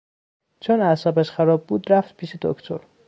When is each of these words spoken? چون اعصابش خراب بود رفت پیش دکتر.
چون 0.59 0.81
اعصابش 0.81 1.31
خراب 1.31 1.67
بود 1.67 1.91
رفت 1.93 2.17
پیش 2.17 2.35
دکتر. 2.41 2.81